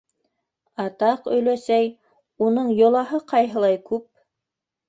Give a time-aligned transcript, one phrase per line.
[0.85, 1.91] —Атаҡ, өләсәй,
[2.47, 4.09] уның йолаһы ҡайһылай күп!